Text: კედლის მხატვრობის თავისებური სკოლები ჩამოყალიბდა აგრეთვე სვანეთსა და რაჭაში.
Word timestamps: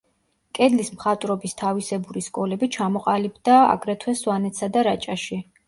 კედლის 0.59 0.87
მხატვრობის 0.95 1.53
თავისებური 1.59 2.25
სკოლები 2.29 2.71
ჩამოყალიბდა 2.77 3.61
აგრეთვე 3.77 4.19
სვანეთსა 4.25 4.75
და 4.75 4.89
რაჭაში. 4.93 5.43